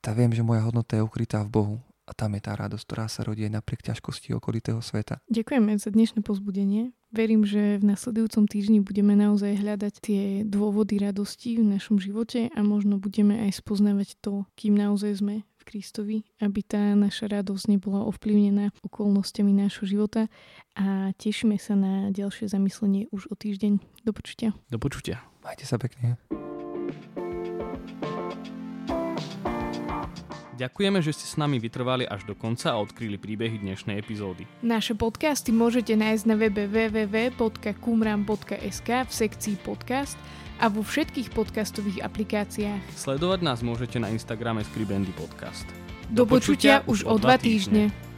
tak 0.00 0.16
viem, 0.16 0.32
že 0.32 0.46
moja 0.46 0.64
hodnota 0.64 0.96
je 0.96 1.04
ukrytá 1.04 1.44
v 1.44 1.52
Bohu 1.52 1.76
a 2.10 2.12
tam 2.12 2.34
je 2.34 2.42
tá 2.42 2.58
radosť, 2.58 2.84
ktorá 2.90 3.06
sa 3.06 3.22
rodí 3.22 3.46
aj 3.46 3.54
napriek 3.54 3.86
ťažkosti 3.86 4.34
okolitého 4.34 4.82
sveta. 4.82 5.22
Ďakujeme 5.30 5.78
za 5.78 5.94
dnešné 5.94 6.26
pozbudenie. 6.26 6.90
Verím, 7.14 7.46
že 7.46 7.78
v 7.78 7.86
nasledujúcom 7.86 8.50
týždni 8.50 8.82
budeme 8.82 9.14
naozaj 9.14 9.62
hľadať 9.62 9.94
tie 10.02 10.22
dôvody 10.42 10.98
radosti 10.98 11.62
v 11.62 11.78
našom 11.78 12.02
živote 12.02 12.50
a 12.50 12.60
možno 12.66 12.98
budeme 12.98 13.46
aj 13.46 13.62
spoznávať 13.62 14.18
to, 14.18 14.42
kým 14.58 14.74
naozaj 14.74 15.22
sme 15.22 15.46
Kristovi, 15.70 16.26
aby 16.42 16.66
tá 16.66 16.98
naša 16.98 17.30
radosť 17.30 17.70
nebola 17.70 18.02
ovplyvnená 18.10 18.74
okolnostiami 18.82 19.54
nášho 19.54 19.86
života 19.86 20.26
a 20.74 21.14
tešíme 21.14 21.54
sa 21.62 21.78
na 21.78 22.10
ďalšie 22.10 22.50
zamyslenie 22.50 23.06
už 23.14 23.30
o 23.30 23.38
týždeň. 23.38 23.78
Do 24.02 24.10
počutia. 24.10 24.50
Do 24.66 24.82
počutia. 24.82 25.22
Majte 25.46 25.62
sa 25.62 25.78
pekne. 25.78 26.18
Ďakujeme, 30.60 31.00
že 31.00 31.16
ste 31.16 31.24
s 31.24 31.40
nami 31.40 31.56
vytrvali 31.56 32.04
až 32.04 32.28
do 32.28 32.36
konca 32.36 32.76
a 32.76 32.80
odkryli 32.84 33.16
príbehy 33.16 33.64
dnešnej 33.64 33.96
epizódy. 33.96 34.44
Naše 34.60 34.92
podcasty 34.92 35.56
môžete 35.56 35.96
nájsť 35.96 36.24
na 36.28 36.36
webe 36.36 36.68
www.kumram.sk 36.68 37.48
v 39.08 39.08
sekcii 39.08 39.56
podcast 39.64 40.20
a 40.60 40.68
vo 40.68 40.84
všetkých 40.84 41.32
podcastových 41.32 42.04
aplikáciách. 42.04 42.92
Sledovať 42.92 43.40
nás 43.40 43.64
môžete 43.64 43.96
na 43.96 44.12
Instagrame 44.12 44.60
Skribendy 44.60 45.10
Podcast. 45.16 45.64
Do, 46.12 46.28
do 46.28 46.36
počutia, 46.36 46.84
počutia 46.84 46.92
už 46.92 46.98
o 47.08 47.16
dva 47.16 47.40
týždne. 47.40 47.88
týždne. 47.88 48.09